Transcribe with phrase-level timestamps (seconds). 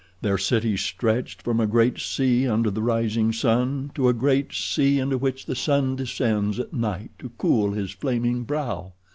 [0.23, 4.97] Their cities stretched from a great sea under the rising sun to a great sea
[4.97, 8.93] into which the sun descends at night to cool his flaming brow.